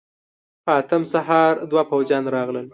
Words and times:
په 0.65 0.71
اتم 0.79 1.03
سهار 1.13 1.53
دوه 1.71 1.83
پوځيان 1.91 2.23
راغلل. 2.35 2.67